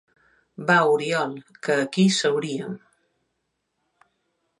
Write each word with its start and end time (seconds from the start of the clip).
Va, 0.69 0.77
Oriol, 0.93 1.35
que 1.67 1.75
aquí 1.83 2.05
seuríem. 2.21 2.73